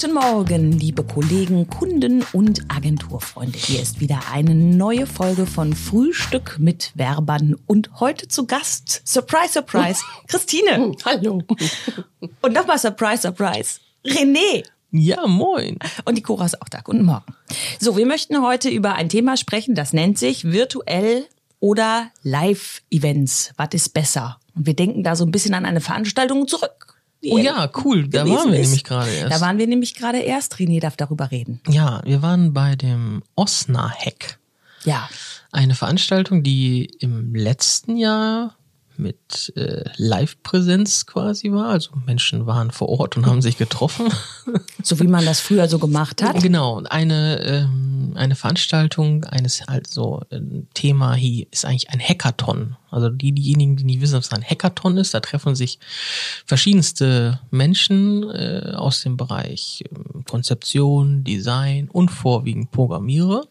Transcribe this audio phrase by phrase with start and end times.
[0.00, 3.58] Guten Morgen, liebe Kollegen, Kunden und Agenturfreunde.
[3.58, 9.54] Hier ist wieder eine neue Folge von Frühstück mit Werbern und heute zu Gast, Surprise,
[9.54, 10.92] Surprise, Christine.
[11.04, 11.42] Hallo.
[12.42, 14.62] Und nochmal Surprise, Surprise, René.
[14.92, 15.80] Ja, moin.
[16.04, 16.80] Und die Cora ist auch da.
[16.80, 17.34] Guten Morgen.
[17.80, 21.26] So, wir möchten heute über ein Thema sprechen, das nennt sich virtuell
[21.58, 23.52] oder Live-Events.
[23.56, 24.38] Was ist besser?
[24.54, 26.97] Und wir denken da so ein bisschen an eine Veranstaltung zurück.
[27.24, 28.08] Oh ja, cool.
[28.08, 28.68] Da waren wir ist.
[28.68, 29.34] nämlich gerade erst.
[29.34, 30.54] Da waren wir nämlich gerade erst.
[30.54, 31.60] René darf darüber reden.
[31.68, 34.38] Ja, wir waren bei dem Osna-Hack.
[34.84, 35.08] Ja.
[35.50, 38.57] Eine Veranstaltung, die im letzten Jahr
[38.98, 41.68] mit äh, Live-Präsenz quasi war.
[41.68, 44.08] Also Menschen waren vor Ort und haben sich getroffen.
[44.82, 46.40] So wie man das früher so gemacht hat.
[46.40, 46.82] Genau.
[46.84, 52.76] Eine, ähm, eine Veranstaltung eines halt so ein Thema hier ist eigentlich ein Hackathon.
[52.90, 55.78] Also die, diejenigen, die nicht wissen, was ein Hackathon ist, da treffen sich
[56.46, 63.46] verschiedenste Menschen äh, aus dem Bereich äh, Konzeption, Design und vorwiegend Programmierer.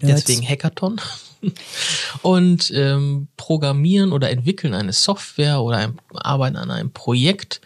[0.00, 1.00] Deswegen Hackathon.
[2.22, 7.60] Und ähm, programmieren oder entwickeln eine Software oder ein, arbeiten an einem Projekt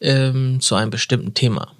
[0.00, 1.72] ähm, zu einem bestimmten Thema.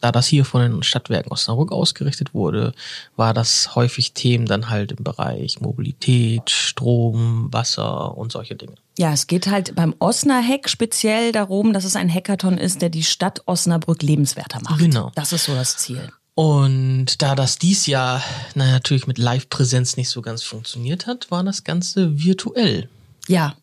[0.00, 2.72] Da das hier von den Stadtwerken Osnabrück ausgerichtet wurde,
[3.16, 8.76] war das häufig Themen dann halt im Bereich Mobilität, Strom, Wasser und solche Dinge.
[8.98, 13.04] Ja, es geht halt beim Osnahack speziell darum, dass es ein Hackathon ist, der die
[13.04, 14.78] Stadt Osnabrück lebenswerter macht.
[14.78, 15.12] Genau.
[15.14, 16.10] Das ist so das Ziel.
[16.34, 18.22] Und da das dies Jahr
[18.54, 22.88] na, natürlich mit Live-Präsenz nicht so ganz funktioniert hat, war das Ganze virtuell.
[23.28, 23.56] Ja.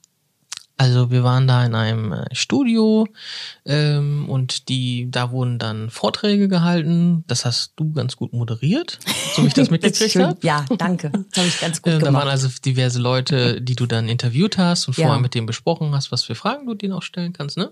[0.79, 3.07] Also wir waren da in einem äh, Studio
[3.65, 7.23] ähm, und die, da wurden dann Vorträge gehalten.
[7.25, 8.99] Das hast du ganz gut moderiert,
[9.35, 10.37] so wie ich das mitgekriegt habe.
[10.43, 11.09] Ja, danke.
[11.11, 12.13] Das habe ich ganz gut äh, gemacht.
[12.13, 15.05] Da waren also diverse Leute, die du dann interviewt hast und ja.
[15.05, 17.71] vorher mit denen besprochen hast, was für Fragen du denen auch stellen kannst, ne?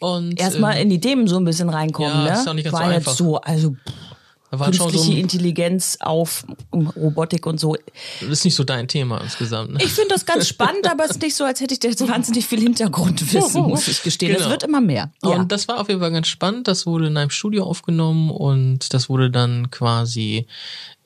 [0.00, 2.32] Und erstmal ähm, in die Themen so ein bisschen reinkommen, ja, ne?
[2.32, 3.10] Ist auch nicht ganz war so einfach.
[3.10, 4.09] jetzt so, also pff
[4.50, 7.76] künstliche so Intelligenz auf Robotik und so.
[8.20, 9.72] Das ist nicht so dein Thema insgesamt.
[9.72, 9.78] Ne?
[9.82, 12.06] Ich finde das ganz spannend, aber es ist nicht so, als hätte ich da jetzt
[12.06, 14.32] wahnsinnig viel Hintergrundwissen, muss ich gestehen.
[14.32, 14.44] Genau.
[14.44, 15.12] Es wird immer mehr.
[15.22, 15.30] Ja.
[15.30, 16.66] Und das war auf jeden Fall ganz spannend.
[16.68, 20.46] Das wurde in einem Studio aufgenommen und das wurde dann quasi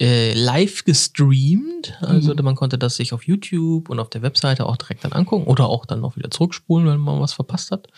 [0.00, 1.94] äh, live gestreamt.
[2.00, 2.44] Also mhm.
[2.44, 5.68] man konnte das sich auf YouTube und auf der Webseite auch direkt dann angucken oder
[5.68, 7.88] auch dann noch wieder zurückspulen, wenn man was verpasst hat.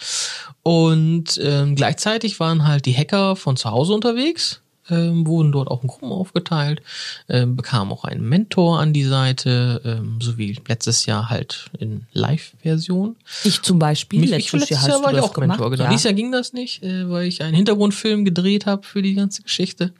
[0.62, 4.60] Und ähm, gleichzeitig waren halt die Hacker von zu Hause unterwegs
[4.91, 6.82] ähm, wurden dort auch in Gruppen aufgeteilt,
[7.28, 12.06] ähm, bekamen auch einen Mentor an die Seite, ähm, so wie letztes Jahr halt in
[12.12, 13.16] Live-Version.
[13.44, 15.58] Ich zum Beispiel, Mich, letztes, letztes Jahr, Jahr war ich auch gemacht?
[15.58, 15.84] Mentor, genau.
[15.84, 15.91] Ja.
[15.91, 19.42] Dieses Jahr ging das nicht, äh, weil ich einen Hintergrundfilm gedreht habe für die ganze
[19.42, 19.92] Geschichte.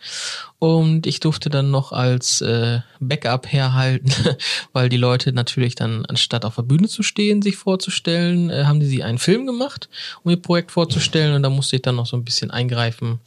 [0.58, 4.10] Und ich durfte dann noch als äh, Backup herhalten,
[4.72, 8.80] weil die Leute natürlich dann, anstatt auf der Bühne zu stehen, sich vorzustellen, äh, haben
[8.80, 9.91] die sie einen Film gemacht,
[10.22, 11.34] um ihr Projekt vorzustellen.
[11.34, 13.20] Und da musste ich dann noch so ein bisschen eingreifen,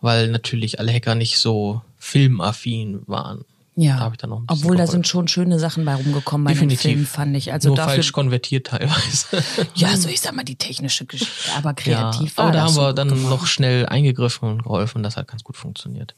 [0.00, 3.44] weil natürlich alle Hacker nicht so filmaffin waren.
[3.74, 6.44] Ja, da habe ich dann noch ein obwohl da sind schon schöne Sachen bei rumgekommen
[6.44, 6.82] bei Definitiv.
[6.82, 7.54] dem Film, fand ich.
[7.54, 9.42] Also Nur dafür, falsch konvertiert teilweise.
[9.74, 12.76] ja, so ich sag mal die technische Geschichte, aber kreativ ja, war Aber da das
[12.76, 13.30] haben wir dann gemacht.
[13.30, 15.02] noch schnell eingegriffen und geholfen.
[15.02, 16.14] Das hat ganz gut funktioniert.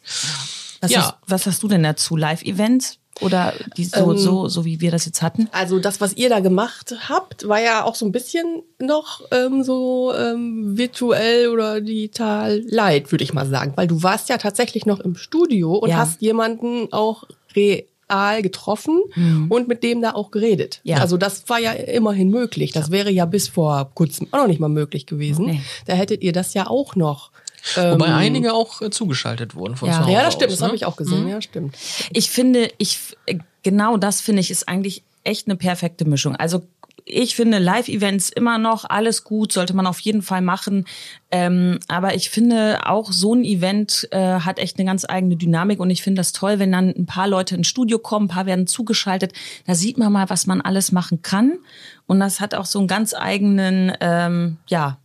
[0.81, 1.01] Was, Ja.
[1.03, 2.17] hast, was hast du denn dazu?
[2.17, 2.99] Live-Events?
[3.21, 5.49] Oder die so, Ähm, so, so wie wir das jetzt hatten?
[5.53, 9.63] Also das, was ihr da gemacht habt, war ja auch so ein bisschen noch ähm,
[9.63, 13.73] so ähm, virtuell oder digital light, würde ich mal sagen.
[13.77, 15.99] Weil du warst ja tatsächlich noch im Studio und Ja.
[15.99, 17.23] hast jemanden auch
[17.55, 19.01] real getroffen
[19.49, 20.81] und mit dem da auch geredet.
[20.83, 20.91] Mhm.
[20.91, 20.97] Ja.
[20.99, 22.73] Also das war ja immerhin möglich.
[22.73, 25.47] Das wäre ja bis vor kurzem auch noch nicht mal möglich gewesen.
[25.47, 25.61] Nee.
[25.87, 27.31] Da hättet ihr das ja auch noch.
[27.77, 29.95] Wobei ähm, einige auch äh, zugeschaltet wurden von Ja.
[29.95, 30.67] zu Hause Ja, das stimmt, aus, das ne?
[30.67, 31.77] habe ich auch gesehen, ja, stimmt.
[32.13, 33.17] Ich finde, ich,
[33.63, 36.37] genau das finde ich ist eigentlich echt eine perfekte Mischung.
[36.37, 36.63] Also
[37.07, 40.87] ich finde Live-Events immer noch alles gut, sollte man auf jeden Fall machen.
[41.31, 45.81] Ähm, aber ich finde auch so ein Event äh, hat echt eine ganz eigene Dynamik
[45.81, 48.47] und ich finde das toll, wenn dann ein paar Leute ins Studio kommen, ein paar
[48.47, 49.33] werden zugeschaltet.
[49.67, 51.59] Da sieht man mal, was man alles machen kann
[52.07, 54.99] und das hat auch so einen ganz eigenen, ähm, ja,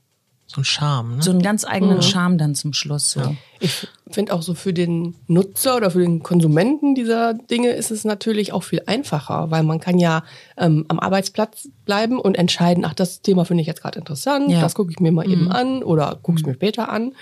[0.52, 1.22] So ein Charme, ne?
[1.22, 3.12] so einen ganz eigenen Charme dann zum Schluss.
[3.12, 3.36] So.
[3.60, 8.04] Ich finde auch so für den Nutzer oder für den Konsumenten dieser Dinge ist es
[8.06, 10.24] natürlich auch viel einfacher, weil man kann ja
[10.58, 14.62] ähm, am Arbeitsplatz bleiben und entscheiden, ach, das Thema finde ich jetzt gerade interessant, Ja.
[14.62, 17.14] das gucke ich mir mal eben an oder gucke es mir später an.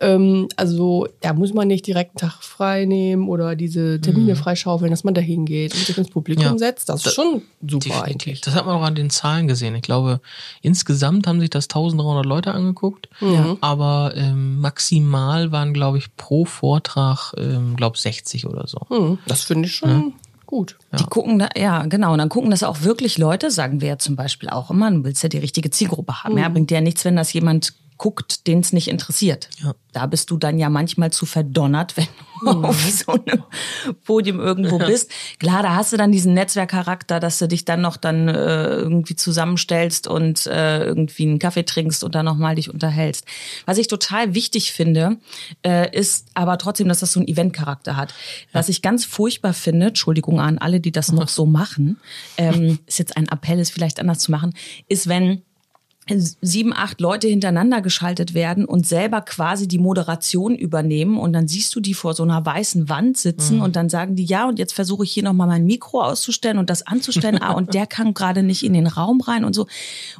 [0.00, 4.90] Ähm, also da muss man nicht direkt einen Tag frei nehmen oder diese Termine freischaufeln,
[4.92, 6.58] dass man da hingeht und sich ins Publikum Ja.
[6.58, 6.88] setzt.
[6.88, 8.40] Das ist schon super eigentlich.
[8.42, 9.74] Das hat man auch an den Zahlen gesehen.
[9.74, 10.20] Ich glaube,
[10.62, 13.08] insgesamt haben sich das 1300 Leute angeguckt,
[13.60, 18.80] aber ähm, maximal waren, glaube ich, pro Vortrag, ähm, glaube 60 oder so.
[18.88, 20.14] Hm, das finde ich schon
[20.48, 20.78] gut.
[20.98, 22.12] Die gucken da, ja, genau.
[22.12, 24.90] Und dann gucken das auch wirklich Leute, sagen wir ja zum Beispiel auch immer.
[24.90, 26.38] Du willst ja die richtige Zielgruppe haben.
[26.38, 29.50] Ja, bringt ja nichts, wenn das jemand guckt, den es nicht interessiert.
[29.62, 29.74] Ja.
[29.92, 32.64] Da bist du dann ja manchmal zu verdonnert, wenn du Mhm.
[32.64, 33.42] auf so einem
[34.04, 35.10] Podium irgendwo bist.
[35.38, 39.16] Klar, da hast du dann diesen Netzwerkcharakter, dass du dich dann noch dann äh, irgendwie
[39.16, 43.24] zusammenstellst und äh, irgendwie einen Kaffee trinkst und dann nochmal dich unterhältst.
[43.66, 45.16] Was ich total wichtig finde,
[45.64, 48.14] äh, ist aber trotzdem, dass das so einen Eventcharakter hat.
[48.52, 51.98] Was ich ganz furchtbar finde, Entschuldigung an alle, die das noch so machen,
[52.36, 54.54] ähm, ist jetzt ein Appell, es vielleicht anders zu machen,
[54.88, 55.42] ist, wenn
[56.40, 61.74] sieben, acht Leute hintereinander geschaltet werden und selber quasi die Moderation übernehmen und dann siehst
[61.74, 64.72] du die vor so einer weißen Wand sitzen und dann sagen die, ja, und jetzt
[64.72, 68.42] versuche ich hier nochmal mein Mikro auszustellen und das anzustellen, ah, und der kann gerade
[68.42, 69.66] nicht in den Raum rein und so.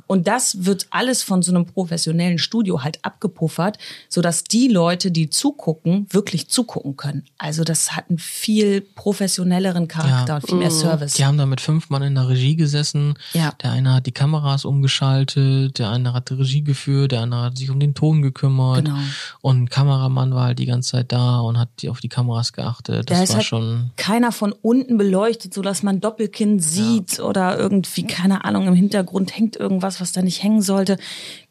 [0.07, 5.31] Und das wird alles von so einem professionellen Studio halt abgepuffert, sodass die Leute, die
[5.31, 7.25] zugucken, wirklich zugucken können.
[7.39, 10.35] Also das hat einen viel professionelleren Charakter Ja.
[10.37, 11.15] und viel mehr Service.
[11.15, 13.15] Die haben da mit fünf Mann in der Regie gesessen.
[13.33, 13.53] Ja.
[13.63, 17.59] Der eine hat die Kameras umgeschaltet, der eine hat die Regie geführt, der andere hat
[17.59, 18.85] sich um den Ton gekümmert.
[18.85, 18.97] Genau.
[19.41, 23.11] Und ein Kameramann war halt die ganze Zeit da und hat auf die Kameras geachtet.
[23.11, 23.91] Da Das ist war halt schon.
[23.97, 29.37] keiner von unten beleuchtet, so dass man Doppelkinn sieht oder irgendwie keine Ahnung im Hintergrund
[29.37, 30.97] hängt irgendwas, was da nicht hängen sollte.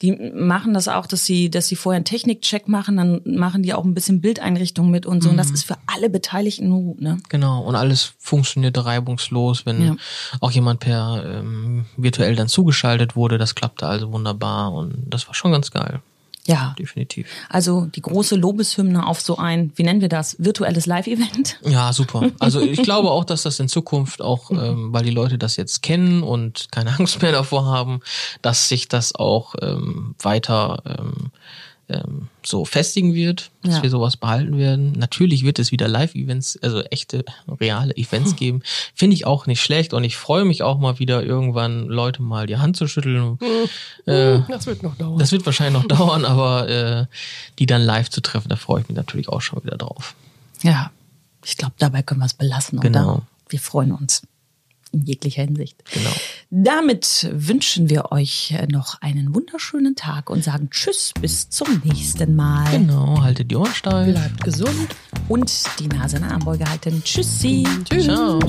[0.01, 3.73] Die machen das auch, dass sie, dass sie vorher einen Technikcheck machen, dann machen die
[3.73, 5.29] auch ein bisschen Bildeinrichtung mit und so.
[5.29, 7.17] Und das ist für alle Beteiligten gut, ne?
[7.29, 9.95] Genau, und alles funktionierte reibungslos, wenn Ja.
[10.41, 13.37] auch jemand per ähm, virtuell dann zugeschaltet wurde.
[13.37, 16.01] Das klappte also wunderbar und das war schon ganz geil,
[16.45, 16.73] Ja.
[16.79, 17.27] definitiv.
[17.49, 21.59] Also die große Lobeshymne auf so ein, wie nennen wir das, virtuelles Live-Event.
[21.63, 22.21] Ja, super.
[22.39, 25.81] Also ich glaube auch, dass das in Zukunft auch, ähm, weil die Leute das jetzt
[25.83, 27.99] kennen und keine Angst mehr davor haben,
[28.41, 31.26] dass sich das auch ähm, weiter ähm,
[31.89, 33.83] ähm, so festigen wird, dass Ja.
[33.83, 34.91] wir sowas behalten werden.
[34.93, 37.23] Natürlich wird es wieder Live-Events, also echte,
[37.61, 38.61] reale Events geben.
[38.93, 42.45] Finde ich auch nicht schlecht und ich freue mich auch mal wieder irgendwann Leute mal
[42.47, 43.39] die Hand zu schütteln.
[44.05, 45.17] Äh, Das wird noch dauern.
[45.19, 47.05] das wird wahrscheinlich noch dauern, aber äh,
[47.59, 50.15] die dann live zu treffen, da freue ich mich natürlich auch schon wieder drauf.
[50.63, 50.91] Ja.
[51.45, 52.79] Ich glaube, dabei können wir es belassen.
[52.81, 53.13] Genau.
[53.13, 53.21] Oder?
[53.47, 54.23] Wir freuen uns.
[54.97, 55.83] In jeglicher Hinsicht.
[55.93, 56.09] Genau.
[56.49, 62.71] Damit wünschen wir euch noch einen wunderschönen Tag und sagen Tschüss, bis zum nächsten Mal.
[62.71, 64.11] Genau, haltet die Ohren steif.
[64.11, 64.95] Bleibt gesund.
[65.27, 67.03] Und die Nase in der Armbeuge halten.
[67.03, 67.67] Tschüssi.
[67.89, 68.05] Tschüss.
[68.05, 68.39] Ciao.